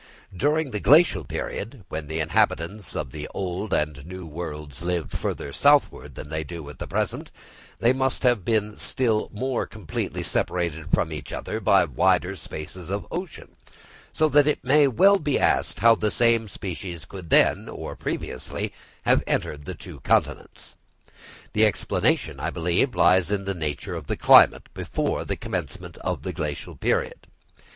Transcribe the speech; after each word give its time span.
During 0.35 0.71
the 0.71 0.79
Glacial 0.79 1.23
period, 1.23 1.85
when 1.89 2.07
the 2.07 2.19
inhabitants 2.19 2.95
of 2.95 3.11
the 3.11 3.27
Old 3.35 3.71
and 3.71 4.03
New 4.03 4.25
Worlds 4.25 4.81
lived 4.81 5.11
further 5.11 5.53
southwards 5.53 6.15
than 6.15 6.29
they 6.29 6.43
do 6.43 6.67
at 6.71 6.79
present, 6.89 7.31
they 7.77 7.93
must 7.93 8.23
have 8.23 8.43
been 8.43 8.79
still 8.79 9.29
more 9.31 9.67
completely 9.67 10.23
separated 10.23 10.91
from 10.91 11.13
each 11.13 11.31
other 11.31 11.59
by 11.59 11.85
wider 11.85 12.35
spaces 12.35 12.89
of 12.89 13.05
ocean; 13.11 13.55
so 14.11 14.27
that 14.27 14.47
it 14.47 14.63
may 14.63 14.87
well 14.87 15.19
be 15.19 15.37
asked 15.37 15.81
how 15.81 15.93
the 15.93 16.09
same 16.09 16.47
species 16.47 17.05
could 17.05 17.29
then 17.29 17.69
or 17.69 17.95
previously 17.95 18.73
have 19.03 19.23
entered 19.27 19.65
the 19.65 19.75
two 19.75 19.99
continents. 19.99 20.77
The 21.53 21.67
explanation, 21.67 22.39
I 22.39 22.49
believe, 22.49 22.95
lies 22.95 23.29
in 23.29 23.45
the 23.45 23.53
nature 23.53 23.93
of 23.93 24.07
the 24.07 24.17
climate 24.17 24.67
before 24.73 25.25
the 25.25 25.35
commencement 25.35 25.97
of 25.99 26.23
the 26.23 26.33
Glacial 26.33 26.75
period. 26.75 27.27